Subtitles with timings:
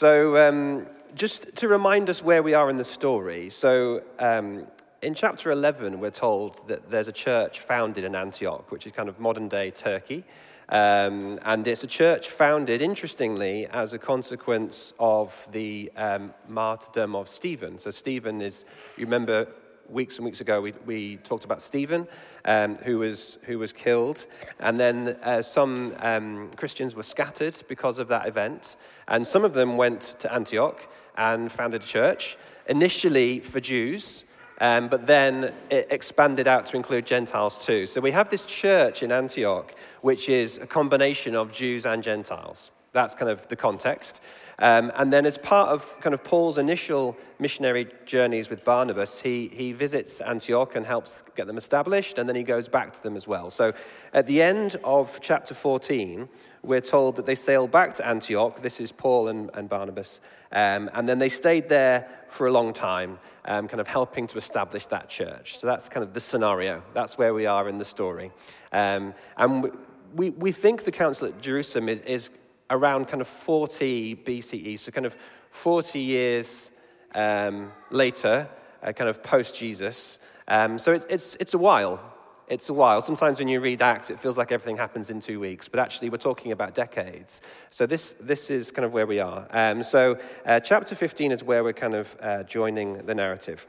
[0.00, 4.66] So, um, just to remind us where we are in the story, so um,
[5.02, 9.10] in chapter 11, we're told that there's a church founded in Antioch, which is kind
[9.10, 10.24] of modern day Turkey.
[10.70, 17.28] Um, and it's a church founded, interestingly, as a consequence of the um, martyrdom of
[17.28, 17.76] Stephen.
[17.76, 18.64] So, Stephen is,
[18.96, 19.48] you remember
[19.90, 22.06] weeks and weeks ago, we, we talked about Stephen,
[22.44, 24.26] um, who, was, who was killed.
[24.58, 28.76] And then uh, some um, Christians were scattered because of that event.
[29.08, 32.36] And some of them went to Antioch and founded a church,
[32.66, 34.24] initially for Jews.
[34.60, 37.86] Um, but then it expanded out to include Gentiles too.
[37.86, 39.72] So we have this church in Antioch,
[40.02, 42.70] which is a combination of Jews and Gentiles.
[42.92, 44.20] That's kind of the context.
[44.58, 49.48] Um, and then, as part of kind of Paul's initial missionary journeys with Barnabas, he,
[49.48, 53.16] he visits Antioch and helps get them established, and then he goes back to them
[53.16, 53.48] as well.
[53.48, 53.72] So,
[54.12, 56.28] at the end of chapter 14,
[56.62, 58.60] we're told that they sailed back to Antioch.
[58.60, 60.20] This is Paul and, and Barnabas.
[60.52, 64.36] Um, and then they stayed there for a long time, um, kind of helping to
[64.36, 65.58] establish that church.
[65.58, 66.82] So, that's kind of the scenario.
[66.92, 68.32] That's where we are in the story.
[68.72, 69.72] Um, and
[70.14, 72.30] we, we think the council at Jerusalem is, is
[72.70, 75.16] around kind of 40 BCE, so kind of
[75.50, 76.70] 40 years
[77.14, 78.48] um, later,
[78.82, 80.18] uh, kind of post Jesus.
[80.48, 82.00] Um, so it, it's, it's a while.
[82.48, 83.00] It's a while.
[83.00, 86.10] Sometimes when you read Acts, it feels like everything happens in two weeks, but actually
[86.10, 87.40] we're talking about decades.
[87.70, 89.46] So this, this is kind of where we are.
[89.50, 93.68] Um, so uh, chapter 15 is where we're kind of uh, joining the narrative.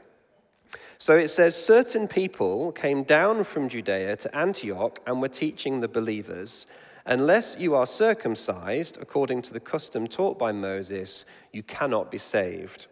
[0.98, 5.88] So it says, certain people came down from Judea to Antioch and were teaching the
[5.88, 6.66] believers
[7.04, 12.86] Unless you are circumcised according to the custom taught by Moses, you cannot be saved.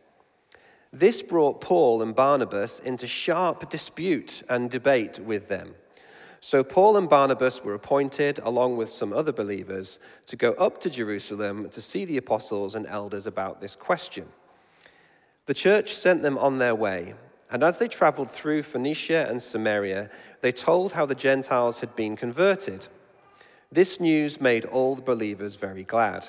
[0.92, 5.74] This brought Paul and Barnabas into sharp dispute and debate with them.
[6.40, 10.90] So Paul and Barnabas were appointed, along with some other believers, to go up to
[10.90, 14.26] Jerusalem to see the apostles and elders about this question.
[15.46, 17.14] The church sent them on their way,
[17.50, 22.16] and as they traveled through Phoenicia and Samaria, they told how the Gentiles had been
[22.16, 22.88] converted.
[23.72, 26.28] This news made all the believers very glad.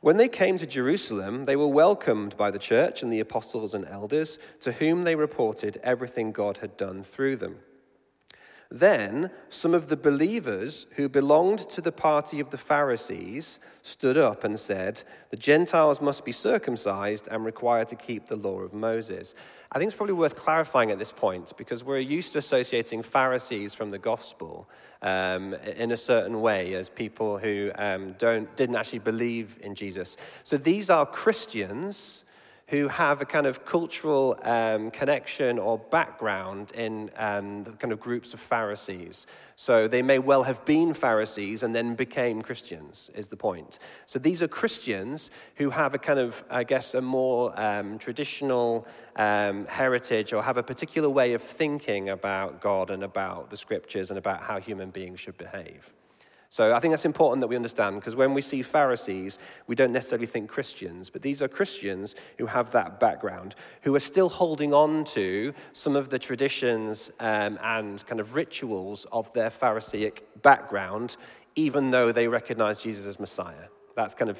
[0.00, 3.86] When they came to Jerusalem, they were welcomed by the church and the apostles and
[3.86, 7.60] elders, to whom they reported everything God had done through them.
[8.74, 14.42] Then some of the believers who belonged to the party of the Pharisees stood up
[14.42, 19.34] and said, The Gentiles must be circumcised and required to keep the law of Moses.
[19.74, 23.72] I think it's probably worth clarifying at this point because we're used to associating Pharisees
[23.72, 24.68] from the gospel
[25.00, 30.18] um, in a certain way as people who um, don't, didn't actually believe in Jesus.
[30.42, 32.26] So these are Christians
[32.72, 38.00] who have a kind of cultural um, connection or background in um, the kind of
[38.00, 39.26] groups of Pharisees.
[39.56, 43.78] So they may well have been Pharisees and then became Christians, is the point.
[44.06, 48.86] So these are Christians who have a kind of, I guess, a more um, traditional
[49.16, 54.10] um, heritage or have a particular way of thinking about God and about the scriptures
[54.10, 55.92] and about how human beings should behave.
[56.52, 59.90] So I think that's important that we understand because when we see Pharisees, we don't
[59.90, 64.74] necessarily think Christians, but these are Christians who have that background, who are still holding
[64.74, 71.16] on to some of the traditions um, and kind of rituals of their Pharisaic background,
[71.54, 73.68] even though they recognize Jesus as Messiah.
[73.96, 74.38] That's kind of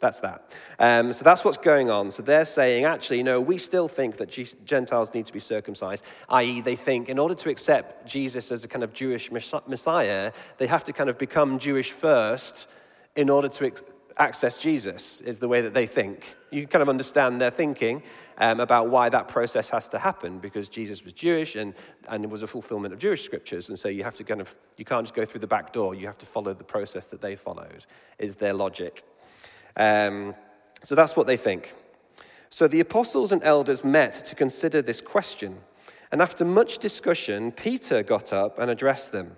[0.00, 0.54] that's that.
[0.78, 2.10] Um, so that's what's going on.
[2.10, 4.28] So they're saying, actually, no, we still think that
[4.64, 8.68] Gentiles need to be circumcised, i.e., they think in order to accept Jesus as a
[8.68, 12.68] kind of Jewish Messiah, they have to kind of become Jewish first
[13.16, 13.72] in order to
[14.16, 16.36] access Jesus, is the way that they think.
[16.50, 18.02] You kind of understand their thinking
[18.38, 21.74] um, about why that process has to happen because Jesus was Jewish and,
[22.08, 23.68] and it was a fulfillment of Jewish scriptures.
[23.68, 25.94] And so you have to kind of, you can't just go through the back door,
[25.94, 27.86] you have to follow the process that they followed,
[28.18, 29.02] is their logic.
[29.76, 30.34] Um,
[30.82, 31.74] so that's what they think.
[32.50, 35.58] So the apostles and elders met to consider this question.
[36.12, 39.36] And after much discussion, Peter got up and addressed them.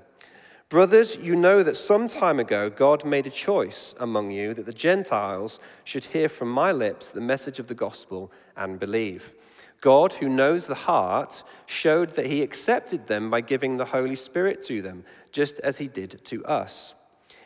[0.68, 4.72] Brothers, you know that some time ago God made a choice among you that the
[4.72, 9.32] Gentiles should hear from my lips the message of the gospel and believe.
[9.80, 14.60] God, who knows the heart, showed that he accepted them by giving the Holy Spirit
[14.62, 16.94] to them, just as he did to us.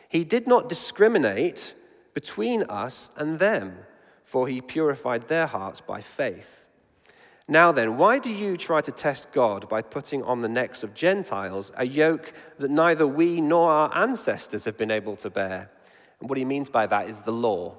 [0.09, 1.75] He did not discriminate
[2.13, 3.77] between us and them,
[4.23, 6.67] for he purified their hearts by faith.
[7.47, 10.93] Now then, why do you try to test God by putting on the necks of
[10.93, 15.69] Gentiles a yoke that neither we nor our ancestors have been able to bear?
[16.19, 17.75] And what he means by that is the law.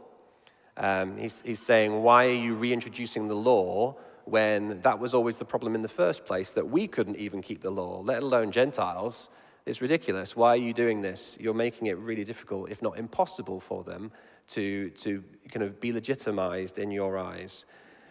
[0.76, 5.44] Um, he's, he's saying, why are you reintroducing the law when that was always the
[5.44, 9.31] problem in the first place, that we couldn't even keep the law, let alone Gentiles?
[9.64, 10.35] It's ridiculous.
[10.35, 11.37] Why are you doing this?
[11.41, 14.11] You're making it really difficult, if not impossible, for them
[14.49, 17.64] to, to kind of be legitimized in your eyes.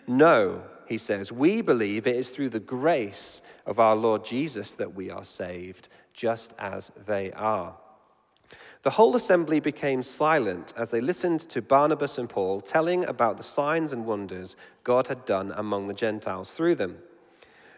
[0.08, 4.96] No, he says, we believe it is through the grace of our Lord Jesus that
[4.96, 7.76] we are saved, just as they are.
[8.84, 13.44] The whole assembly became silent as they listened to Barnabas and Paul telling about the
[13.44, 16.98] signs and wonders God had done among the Gentiles through them.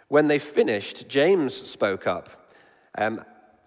[0.07, 2.51] When they finished, James spoke up.
[2.97, 3.25] Um,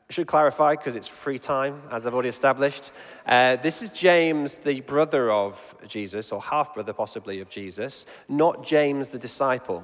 [0.09, 2.93] should clarify because it's free time, as I've already established.
[3.27, 8.65] Uh, this is James, the brother of Jesus, or half brother possibly of Jesus, not
[8.65, 9.83] James the disciple.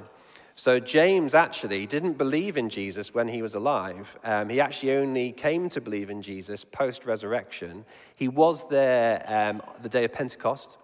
[0.54, 4.16] So, James actually didn't believe in Jesus when he was alive.
[4.22, 7.84] Um, he actually only came to believe in Jesus post resurrection.
[8.14, 10.76] He was there um, the day of Pentecost.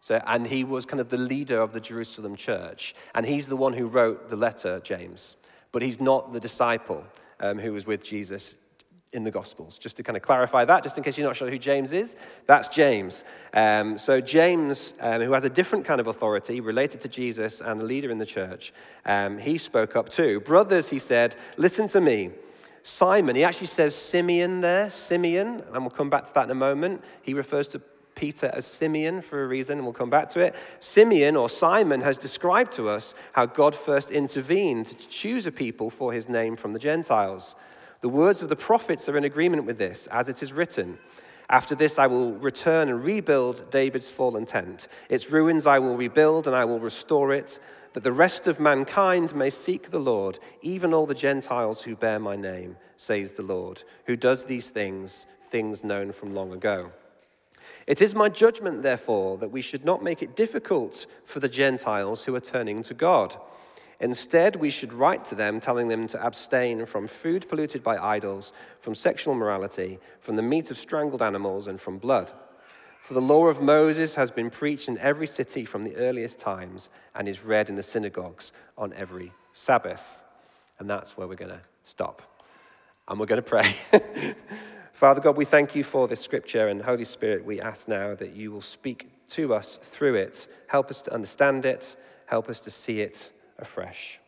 [0.00, 2.94] So, and he was kind of the leader of the Jerusalem church.
[3.14, 5.36] And he's the one who wrote the letter, James.
[5.72, 7.04] But he's not the disciple
[7.40, 8.54] um, who was with Jesus
[9.12, 9.78] in the Gospels.
[9.78, 12.16] Just to kind of clarify that, just in case you're not sure who James is,
[12.46, 13.24] that's James.
[13.54, 17.80] Um, so, James, um, who has a different kind of authority related to Jesus and
[17.80, 18.72] a leader in the church,
[19.04, 20.40] um, he spoke up too.
[20.40, 22.30] Brothers, he said, listen to me.
[22.82, 26.54] Simon, he actually says Simeon there, Simeon, and we'll come back to that in a
[26.54, 27.02] moment.
[27.22, 27.82] He refers to
[28.14, 30.54] Peter as Simeon for a reason, and we'll come back to it.
[30.80, 35.88] Simeon or Simon has described to us how God first intervened to choose a people
[35.88, 37.54] for his name from the Gentiles.
[38.00, 40.98] The words of the prophets are in agreement with this, as it is written.
[41.50, 44.86] After this, I will return and rebuild David's fallen tent.
[45.08, 47.58] Its ruins I will rebuild and I will restore it,
[47.94, 52.20] that the rest of mankind may seek the Lord, even all the Gentiles who bear
[52.20, 56.92] my name, says the Lord, who does these things, things known from long ago.
[57.88, 62.26] It is my judgment, therefore, that we should not make it difficult for the Gentiles
[62.26, 63.36] who are turning to God.
[64.00, 68.52] Instead, we should write to them telling them to abstain from food polluted by idols,
[68.80, 72.32] from sexual morality, from the meat of strangled animals, and from blood.
[73.00, 76.90] For the law of Moses has been preached in every city from the earliest times
[77.14, 80.22] and is read in the synagogues on every Sabbath.
[80.78, 82.22] And that's where we're going to stop.
[83.08, 83.74] And we're going to pray.
[84.92, 88.34] Father God, we thank you for this scripture, and Holy Spirit, we ask now that
[88.34, 90.46] you will speak to us through it.
[90.68, 91.96] Help us to understand it,
[92.26, 94.20] help us to see it afresh.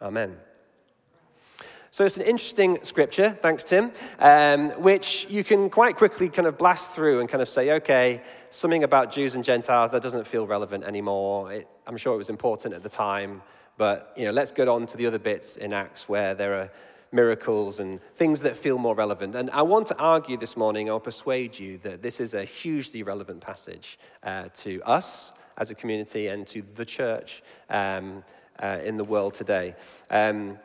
[0.00, 0.36] Amen.
[1.94, 6.58] So it's an interesting scripture, thanks, Tim, um, which you can quite quickly kind of
[6.58, 8.20] blast through and kind of say, okay,
[8.50, 11.52] something about Jews and Gentiles that doesn't feel relevant anymore.
[11.52, 13.42] It, I'm sure it was important at the time,
[13.76, 16.70] but you know, let's get on to the other bits in Acts where there are
[17.12, 19.36] miracles and things that feel more relevant.
[19.36, 23.04] And I want to argue this morning or persuade you that this is a hugely
[23.04, 27.40] relevant passage uh, to us as a community and to the church.
[27.70, 28.24] Um,
[28.62, 29.74] uh, in the world today.
[30.10, 30.58] Um,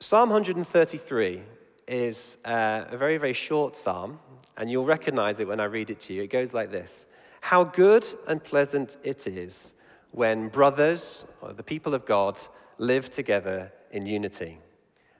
[0.00, 1.42] psalm 133
[1.88, 4.18] is uh, a very, very short psalm,
[4.56, 6.22] and you'll recognize it when I read it to you.
[6.22, 7.06] It goes like this
[7.40, 9.74] How good and pleasant it is
[10.12, 12.38] when brothers, or the people of God,
[12.78, 14.58] live together in unity.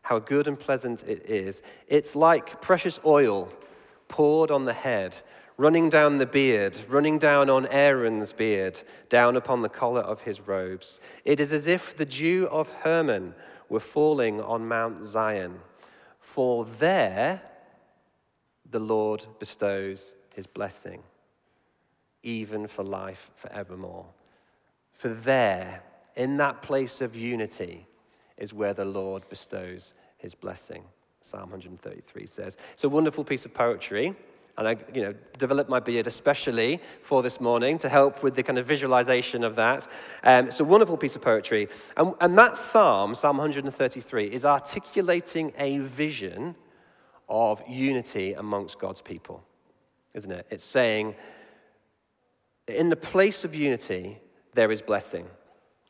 [0.02, 1.62] How good and pleasant it is.
[1.88, 3.48] It's like precious oil
[4.08, 5.20] poured on the head
[5.56, 10.40] running down the beard, running down on Aaron's beard, down upon the collar of his
[10.40, 11.00] robes.
[11.24, 13.34] It is as if the dew of Hermon
[13.68, 15.60] were falling on Mount Zion.
[16.20, 17.42] For there
[18.70, 21.02] the Lord bestows his blessing,
[22.22, 24.06] even for life forevermore.
[24.92, 25.82] For there,
[26.14, 27.86] in that place of unity,
[28.36, 30.84] is where the Lord bestows his blessing.
[31.20, 32.56] Psalm 133 says.
[32.74, 34.14] It's a wonderful piece of poetry.
[34.58, 38.42] And I, you know, developed my beard especially for this morning to help with the
[38.42, 39.86] kind of visualization of that.
[40.24, 41.68] Um, it's a wonderful piece of poetry.
[41.96, 46.54] And, and that psalm, Psalm 133, is articulating a vision
[47.28, 49.44] of unity amongst God's people,
[50.14, 50.46] isn't it?
[50.48, 51.16] It's saying,
[52.66, 54.18] in the place of unity,
[54.54, 55.26] there is blessing.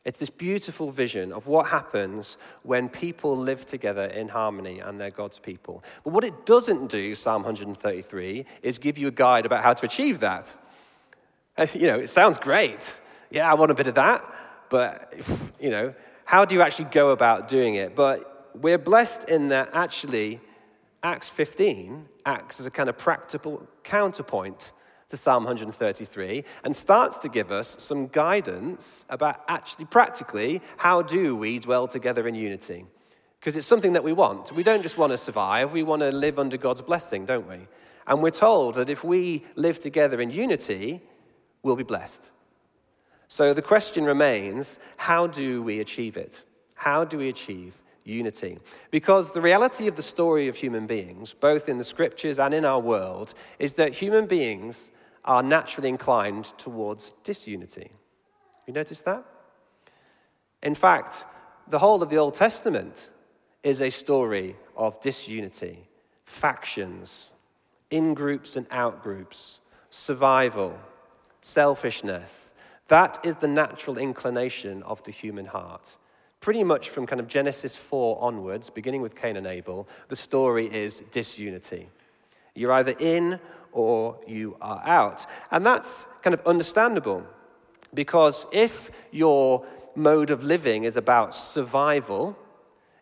[0.07, 5.11] It's this beautiful vision of what happens when people live together in harmony and they're
[5.11, 5.83] God's people.
[6.05, 9.85] But what it doesn't do, Psalm 133, is give you a guide about how to
[9.85, 10.55] achieve that.
[11.57, 13.01] Uh, you know, it sounds great.
[13.31, 14.23] Yeah, I want a bit of that.
[14.69, 15.13] But,
[15.59, 17.93] you know, how do you actually go about doing it?
[17.93, 20.39] But we're blessed in that actually
[21.03, 24.71] Acts 15 acts as a kind of practical counterpoint
[25.09, 31.35] to Psalm 133 and starts to give us some guidance about actually practically how do
[31.35, 32.85] we dwell together in unity?
[33.39, 34.51] Because it's something that we want.
[34.51, 37.67] We don't just want to survive, we want to live under God's blessing, don't we?
[38.05, 41.01] And we're told that if we live together in unity,
[41.63, 42.31] we'll be blessed.
[43.27, 46.43] So the question remains how do we achieve it?
[46.75, 48.59] How do we achieve unity?
[48.91, 52.63] Because the reality of the story of human beings, both in the scriptures and in
[52.63, 54.91] our world, is that human beings
[55.27, 57.91] are naturally inclined towards disunity.
[58.65, 59.23] You notice that?
[60.63, 61.25] In fact,
[61.67, 63.11] the whole of the Old Testament
[63.61, 65.89] is a story of disunity,
[66.23, 67.33] factions,
[67.89, 70.77] in groups and out groups, survival,
[71.41, 72.53] selfishness.
[72.87, 75.97] That is the natural inclination of the human heart.
[76.39, 80.67] Pretty much from kind of Genesis 4 onwards, beginning with Cain and Abel, the story
[80.67, 81.89] is disunity.
[82.55, 83.39] You're either in
[83.77, 85.23] or you are out.
[85.51, 87.23] And that's kind of understandable
[87.93, 89.65] because if your
[89.95, 92.35] mode of living is about survival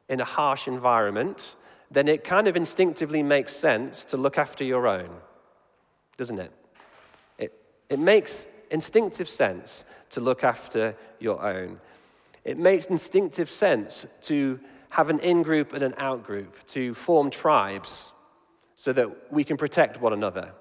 [0.10, 1.56] in a harsh environment,
[1.90, 5.10] then it kind of instinctively makes sense to look after your own,
[6.18, 6.52] doesn't it?
[7.38, 7.54] It,
[7.90, 11.80] it makes instinctive sense to look after your own.
[12.44, 17.30] It makes instinctive sense to have an in group and an out group, to form
[17.30, 18.12] tribes
[18.74, 20.52] so that we can protect one another.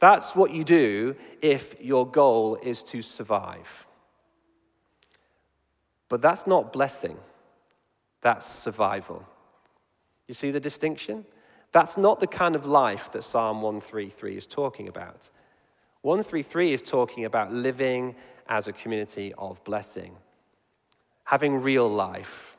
[0.00, 3.86] That's what you do if your goal is to survive.
[6.08, 7.18] But that's not blessing,
[8.20, 9.24] that's survival.
[10.26, 11.24] You see the distinction?
[11.72, 15.30] That's not the kind of life that Psalm 133 is talking about.
[16.02, 18.16] 133 is talking about living
[18.48, 20.16] as a community of blessing,
[21.24, 22.49] having real life.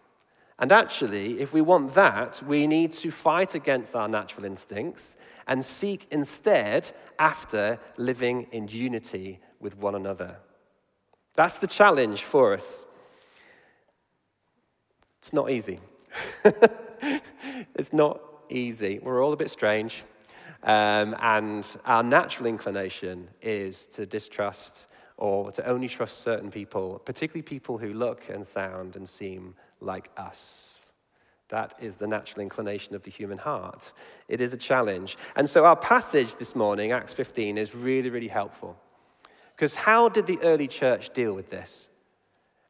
[0.62, 5.66] And actually, if we want that, we need to fight against our natural instincts and
[5.66, 10.38] seek instead after living in unity with one another.
[11.34, 12.86] That's the challenge for us.
[15.18, 15.80] It's not easy.
[17.76, 19.00] it's not easy.
[19.00, 20.04] We're all a bit strange.
[20.62, 27.42] Um, and our natural inclination is to distrust or to only trust certain people, particularly
[27.42, 30.94] people who look and sound and seem like us.
[31.50, 33.92] That is the natural inclination of the human heart.
[34.30, 35.18] It is a challenge.
[35.36, 38.78] And so our passage this morning, Acts 15, is really, really helpful.
[39.56, 41.90] Because how did the early church deal with this?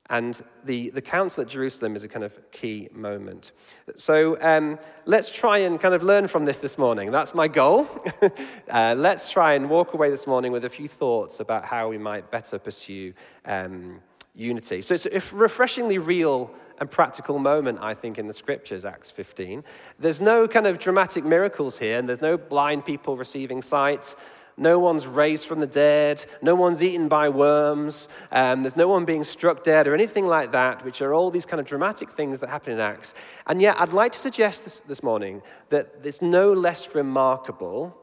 [0.10, 3.53] And the, the council at Jerusalem is a kind of key moment.
[3.96, 7.12] So um, let's try and kind of learn from this this morning.
[7.12, 7.88] That's my goal.
[8.70, 11.98] uh, let's try and walk away this morning with a few thoughts about how we
[11.98, 13.13] might better pursue
[13.46, 14.01] um,
[14.33, 14.81] unity.
[14.81, 19.63] So it's a refreshingly real and practical moment, I think, in the scriptures, Acts 15.
[20.00, 24.15] There's no kind of dramatic miracles here, and there's no blind people receiving sight.
[24.57, 26.25] No one's raised from the dead.
[26.41, 28.09] No one's eaten by worms.
[28.31, 31.45] Um, there's no one being struck dead or anything like that, which are all these
[31.45, 33.13] kind of dramatic things that happen in Acts.
[33.47, 37.97] And yet, I'd like to suggest this, this morning that it's no less remarkable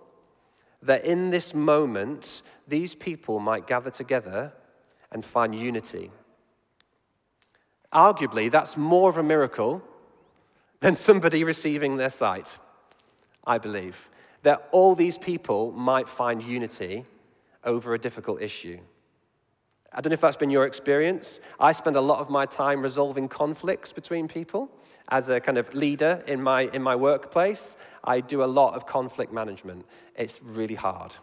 [0.83, 4.53] that in this moment, these people might gather together
[5.11, 6.11] and find unity.
[7.93, 9.83] Arguably, that's more of a miracle
[10.81, 12.59] than somebody receiving their sight,
[13.47, 14.09] I believe
[14.43, 17.05] that all these people might find unity
[17.65, 18.79] over a difficult issue.
[19.93, 21.41] I don't know if that's been your experience.
[21.59, 24.71] I spend a lot of my time resolving conflicts between people.
[25.09, 28.87] As a kind of leader in my, in my workplace, I do a lot of
[28.87, 29.87] conflict management.
[30.15, 31.17] It's really hard.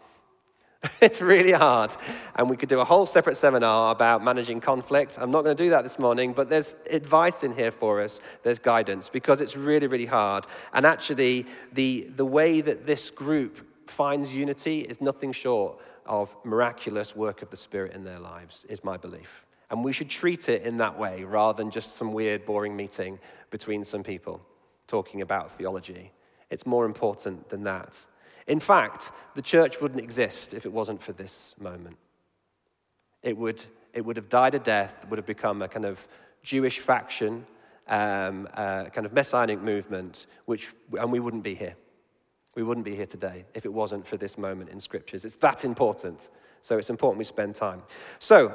[1.00, 1.94] it's really hard.
[2.34, 5.18] And we could do a whole separate seminar about managing conflict.
[5.20, 8.20] I'm not going to do that this morning, but there's advice in here for us.
[8.42, 10.46] There's guidance because it's really, really hard.
[10.72, 17.16] And actually, the, the way that this group finds unity is nothing short of miraculous
[17.16, 19.44] work of the Spirit in their lives, is my belief.
[19.70, 23.18] And we should treat it in that way rather than just some weird, boring meeting
[23.50, 24.40] between some people
[24.86, 26.12] talking about theology.
[26.50, 28.06] It's more important than that.
[28.46, 31.98] In fact, the church wouldn't exist if it wasn't for this moment.
[33.22, 33.62] It would,
[33.92, 36.08] it would have died a death, would have become a kind of
[36.42, 37.46] Jewish faction,
[37.86, 41.74] um, a kind of messianic movement, which, and we wouldn't be here.
[42.54, 45.26] We wouldn't be here today if it wasn't for this moment in scriptures.
[45.26, 46.30] It's that important.
[46.62, 47.82] So it's important we spend time.
[48.18, 48.54] So,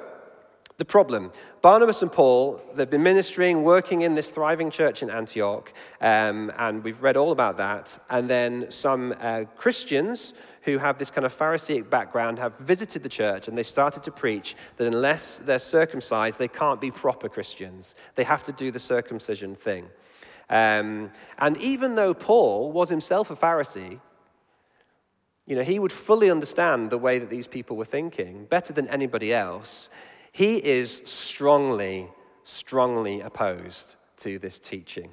[0.78, 1.32] the problem.
[1.62, 5.72] Barnabas and Paul, they've been ministering, working in this thriving church in Antioch,
[6.02, 8.04] um, and we've read all about that.
[8.10, 13.10] And then some uh, Christians who have this kind of Pharisaic background have visited the
[13.10, 17.96] church and they started to preach that unless they're circumcised, they can't be proper Christians.
[18.16, 19.88] They have to do the circumcision thing.
[20.50, 24.00] Um, and even though Paul was himself a Pharisee,
[25.48, 28.88] you know, he would fully understand the way that these people were thinking better than
[28.88, 29.90] anybody else.
[30.32, 32.08] He is strongly,
[32.44, 35.12] strongly opposed to this teaching.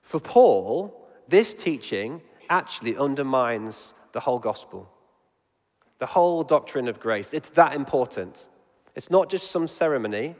[0.00, 2.20] For Paul, this teaching
[2.50, 4.90] actually undermines the whole gospel,
[5.98, 7.32] the whole doctrine of grace.
[7.34, 8.48] It's that important.
[8.94, 10.36] It's not just some ceremony,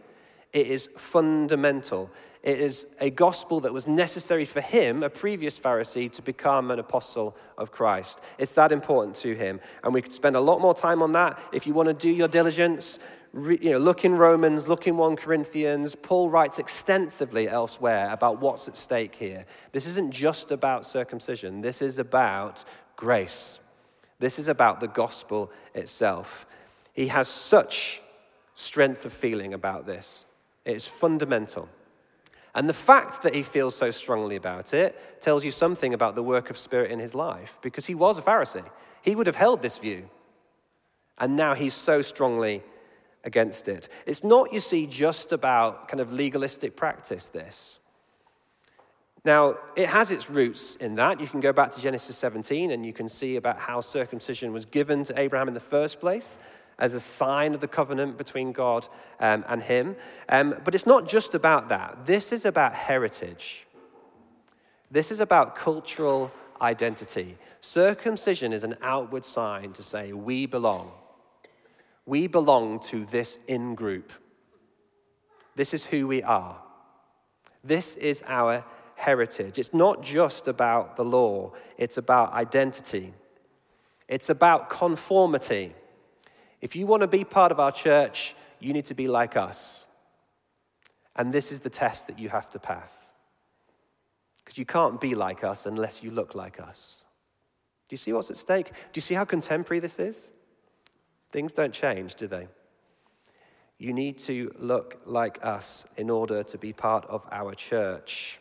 [0.53, 2.11] it is fundamental.
[2.43, 6.81] It is a gospel that was necessary for him, a previous Pharisee, to become an
[6.81, 8.21] apostle of Christ.
[8.37, 9.61] It's that important to him.
[9.85, 11.39] And we could spend a lot more time on that.
[11.53, 12.99] If you want to do your diligence,
[13.33, 15.95] you know, look in Romans, look in 1 Corinthians.
[15.95, 19.47] Paul writes extensively elsewhere about what's at stake here.
[19.71, 22.65] This isn't just about circumcision, this is about
[22.97, 23.61] grace.
[24.23, 26.47] This is about the gospel itself.
[26.93, 28.01] He has such
[28.55, 30.27] strength of feeling about this,
[30.65, 31.69] it's fundamental.
[32.55, 36.23] And the fact that he feels so strongly about it tells you something about the
[36.23, 38.65] work of Spirit in his life, because he was a Pharisee.
[39.01, 40.09] He would have held this view.
[41.19, 42.63] And now he's so strongly
[43.25, 43.89] against it.
[44.07, 47.81] It's not, you see, just about kind of legalistic practice, this.
[49.25, 51.21] Now, it has its roots in that.
[51.21, 54.65] You can go back to Genesis 17 and you can see about how circumcision was
[54.65, 56.39] given to Abraham in the first place
[56.79, 58.89] as a sign of the covenant between God
[59.21, 59.95] um, and him.
[60.29, 62.07] Um, but it's not just about that.
[62.07, 63.67] This is about heritage,
[64.91, 67.39] this is about cultural identity.
[67.61, 70.93] Circumcision is an outward sign to say, we belong.
[72.07, 74.13] We belong to this in group.
[75.55, 76.59] This is who we are.
[77.65, 78.65] This is our
[79.03, 79.59] heritage.
[79.59, 83.13] It's not just about the law, it's about identity,
[84.09, 85.75] it's about conformity.
[86.61, 89.89] If you want to be part of our church, you need to be like us.
[91.17, 93.13] And this is the test that you have to pass.
[94.39, 97.05] Because you can't be like us unless you look like us.
[97.89, 98.69] Do you see what's at stake?
[98.69, 100.31] Do you see how contemporary this is?
[101.31, 102.47] Things don't change, do they?
[103.79, 108.39] You need to look like us in order to be part of our church.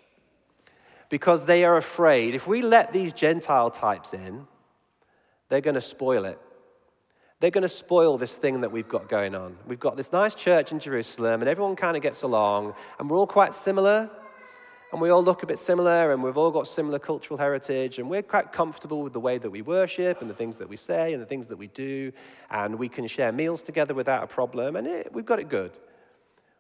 [1.12, 4.48] Because they are afraid if we let these Gentile types in,
[5.50, 6.40] they're going to spoil it.
[7.42, 9.58] They're going to spoil this thing that we've got going on.
[9.68, 13.18] We've got this nice church in Jerusalem, and everyone kind of gets along, and we're
[13.18, 14.10] all quite similar
[14.92, 18.10] and we all look a bit similar and we've all got similar cultural heritage and
[18.10, 21.14] we're quite comfortable with the way that we worship and the things that we say
[21.14, 22.12] and the things that we do
[22.50, 25.80] and we can share meals together without a problem and it, we've got it good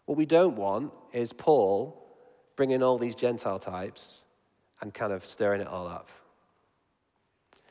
[0.05, 1.97] what we don't want is paul
[2.55, 4.23] bringing all these gentile types
[4.81, 6.09] and kind of stirring it all up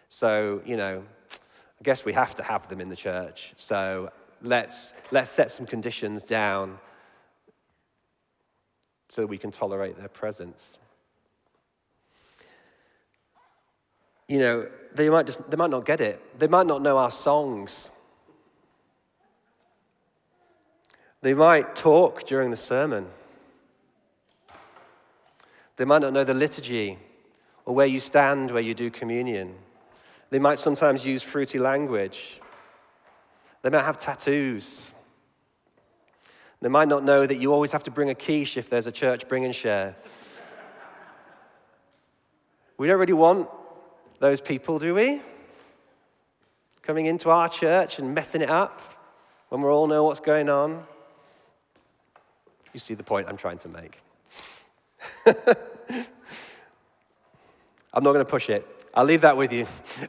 [0.08, 1.02] so you know
[1.38, 4.10] i guess we have to have them in the church so
[4.42, 6.78] let's let's set some conditions down
[9.10, 10.78] so we can tolerate their presence.
[14.28, 16.38] You know, they might, just, they might not get it.
[16.38, 17.90] They might not know our songs.
[21.22, 23.08] They might talk during the sermon.
[25.80, 26.98] They might not know the liturgy
[27.64, 29.54] or where you stand where you do communion.
[30.28, 32.38] They might sometimes use fruity language.
[33.62, 34.92] They might have tattoos.
[36.60, 38.92] They might not know that you always have to bring a quiche if there's a
[38.92, 39.96] church bring and share.
[42.76, 43.48] We don't really want
[44.18, 45.22] those people, do we?
[46.82, 48.82] Coming into our church and messing it up
[49.48, 50.84] when we all know what's going on.
[52.74, 54.02] You see the point I'm trying to make.
[57.92, 58.66] I'm not going to push it.
[58.94, 59.66] I'll leave that with you.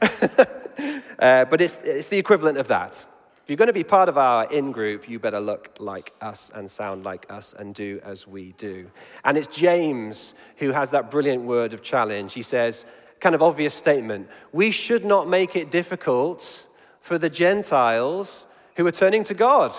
[1.18, 3.06] uh, but it's, it's the equivalent of that.
[3.42, 6.50] If you're going to be part of our in group, you better look like us
[6.54, 8.88] and sound like us and do as we do.
[9.24, 12.34] And it's James who has that brilliant word of challenge.
[12.34, 12.86] He says,
[13.22, 16.68] kind of obvious statement we should not make it difficult
[17.00, 19.72] for the Gentiles who are turning to God.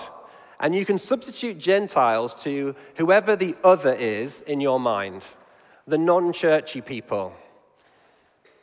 [0.60, 5.26] And you can substitute Gentiles to whoever the other is in your mind,
[5.86, 7.34] the non churchy people.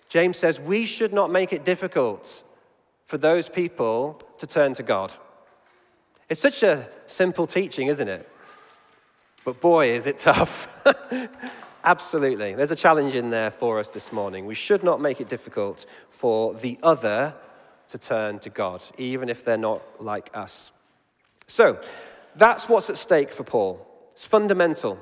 [0.10, 2.44] James says we should not make it difficult
[3.06, 5.14] for those people to turn to God.
[6.30, 8.30] It's such a simple teaching, isn't it?
[9.44, 10.68] But boy, is it tough.
[11.84, 12.54] Absolutely.
[12.54, 14.46] There's a challenge in there for us this morning.
[14.46, 17.34] We should not make it difficult for the other
[17.88, 20.72] to turn to God, even if they're not like us.
[21.48, 21.80] So,
[22.36, 23.86] that's what's at stake for Paul.
[24.12, 25.00] It's fundamental.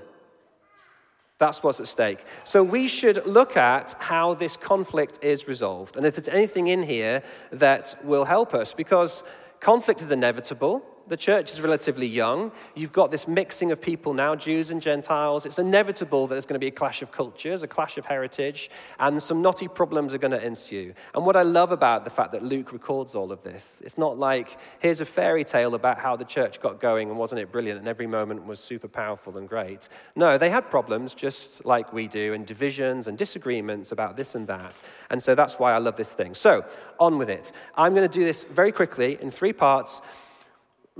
[1.39, 2.19] That's what's at stake.
[2.43, 6.83] So we should look at how this conflict is resolved and if there's anything in
[6.83, 9.23] here that will help us because
[9.59, 10.85] conflict is inevitable.
[11.09, 12.51] The church is relatively young.
[12.75, 15.43] You've got this mixing of people now, Jews and Gentiles.
[15.43, 18.69] It's inevitable that there's going to be a clash of cultures, a clash of heritage,
[18.99, 20.93] and some knotty problems are going to ensue.
[21.15, 24.19] And what I love about the fact that Luke records all of this, it's not
[24.19, 27.79] like here's a fairy tale about how the church got going and wasn't it brilliant
[27.79, 29.89] and every moment was super powerful and great.
[30.15, 34.45] No, they had problems just like we do, and divisions and disagreements about this and
[34.45, 34.79] that.
[35.09, 36.35] And so that's why I love this thing.
[36.35, 36.63] So,
[36.99, 37.51] on with it.
[37.75, 40.01] I'm going to do this very quickly in three parts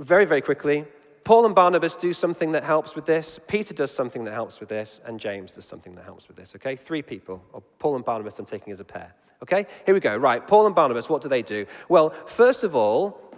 [0.00, 0.86] very, very quickly,
[1.24, 3.38] Paul and Barnabas do something that helps with this.
[3.46, 5.00] Peter does something that helps with this.
[5.04, 6.54] And James does something that helps with this.
[6.56, 6.74] Okay?
[6.74, 7.44] Three people.
[7.52, 9.14] Or Paul and Barnabas, I'm taking as a pair.
[9.42, 9.66] Okay?
[9.84, 10.16] Here we go.
[10.16, 10.44] Right.
[10.44, 11.66] Paul and Barnabas, what do they do?
[11.88, 13.32] Well, first of all,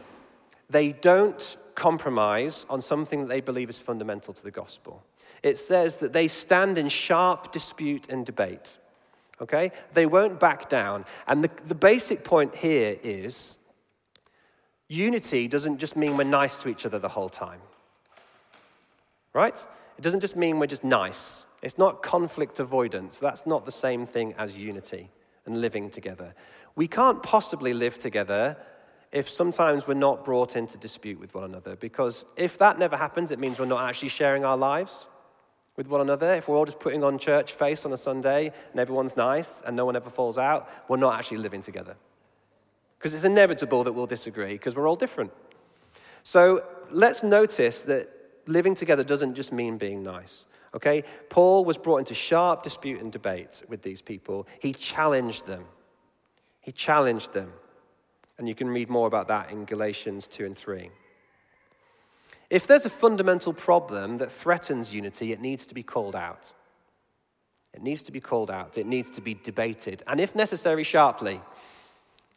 [0.71, 5.05] they don't compromise on something that they believe is fundamental to the gospel.
[5.43, 8.79] It says that they stand in sharp dispute and debate.
[9.41, 9.73] Okay?
[9.93, 11.05] They won't back down.
[11.27, 13.59] And the, the basic point here is
[14.93, 17.61] unity doesn't just mean we're nice to each other the whole time.
[19.33, 19.57] Right?
[19.99, 21.47] It doesn't just mean we're just nice.
[21.63, 23.19] It's not conflict avoidance.
[23.19, 25.11] That's not the same thing as unity
[25.47, 26.35] and living together.
[26.75, 28.57] We can't possibly live together
[29.13, 33.31] if sometimes we're not brought into dispute with one another, because if that never happens,
[33.31, 35.07] it means we're not actually sharing our lives
[35.77, 36.33] with one another.
[36.35, 39.77] If we're all just putting on church face on a Sunday and everyone's nice and
[39.77, 41.97] no one ever falls out, we're not actually living together.
[43.03, 45.33] Because it's inevitable that we'll disagree because we're all different.
[46.23, 48.09] So let's notice that
[48.47, 50.47] living together doesn't just mean being nice.
[50.73, 51.03] Okay?
[51.29, 54.47] Paul was brought into sharp dispute and debate with these people.
[54.61, 55.65] He challenged them.
[56.61, 57.53] He challenged them.
[58.39, 60.89] And you can read more about that in Galatians 2 and 3.
[62.51, 66.53] If there's a fundamental problem that threatens unity, it needs to be called out.
[67.75, 68.79] It needs to be called out.
[68.79, 70.05] It needs to be debated.
[70.07, 71.41] And if necessary, sharply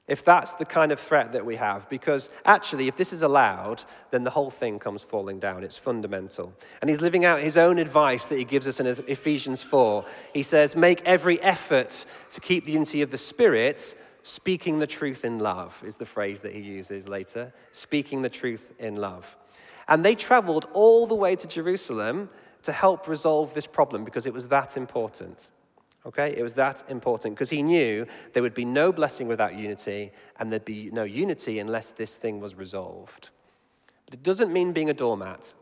[0.08, 1.89] if that's the kind of threat that we have.
[1.89, 5.63] Because actually, if this is allowed, then the whole thing comes falling down.
[5.63, 6.54] It's fundamental.
[6.82, 10.06] And he's living out his own advice that he gives us in Ephesians 4.
[10.34, 15.26] He says, Make every effort to keep the unity of the Spirit, speaking the truth
[15.26, 17.52] in love, is the phrase that he uses later.
[17.72, 19.36] Speaking the truth in love.
[19.88, 22.30] And they traveled all the way to Jerusalem
[22.63, 25.52] to help resolve this problem because it was that important.
[26.06, 26.36] Okay?
[26.36, 30.52] It was that important because he knew there would be no blessing without unity and
[30.52, 33.30] there'd be no unity unless this thing was resolved.
[34.06, 35.54] But it doesn't mean being a doormat.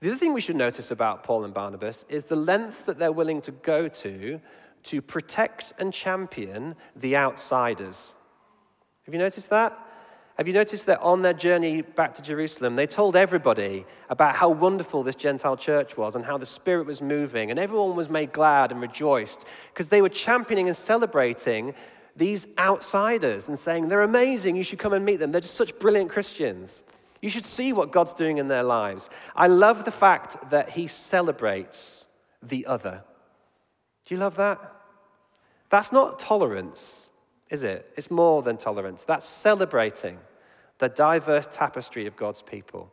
[0.00, 3.12] The other thing we should notice about Paul and Barnabas is the lengths that they're
[3.12, 4.40] willing to go to
[4.84, 8.14] to protect and champion the outsiders.
[9.04, 9.85] Have you noticed that?
[10.36, 14.50] Have you noticed that on their journey back to Jerusalem, they told everybody about how
[14.50, 18.32] wonderful this Gentile church was and how the Spirit was moving, and everyone was made
[18.32, 21.74] glad and rejoiced because they were championing and celebrating
[22.14, 25.32] these outsiders and saying, They're amazing, you should come and meet them.
[25.32, 26.82] They're just such brilliant Christians.
[27.22, 29.08] You should see what God's doing in their lives.
[29.34, 32.06] I love the fact that He celebrates
[32.42, 33.04] the other.
[34.04, 34.60] Do you love that?
[35.70, 37.08] That's not tolerance
[37.48, 37.92] is it?
[37.96, 39.04] It's more than tolerance.
[39.04, 40.18] That's celebrating
[40.78, 42.92] the diverse tapestry of God's people,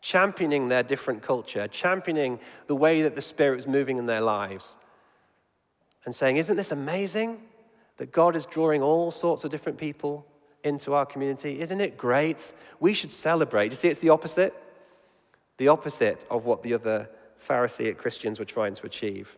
[0.00, 4.76] championing their different culture, championing the way that the Spirit is moving in their lives,
[6.04, 7.40] and saying, Isn't this amazing
[7.96, 10.26] that God is drawing all sorts of different people
[10.64, 11.60] into our community?
[11.60, 12.54] Isn't it great?
[12.80, 13.72] We should celebrate.
[13.72, 14.54] You see, it's the opposite.
[15.58, 19.36] The opposite of what the other Pharisaic Christians were trying to achieve.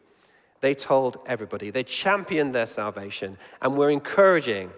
[0.65, 1.69] They told everybody.
[1.69, 4.71] They championed their salvation and were encouraging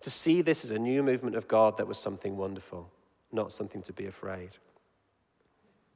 [0.00, 2.90] to see this as a new movement of God that was something wonderful,
[3.30, 4.52] not something to be afraid.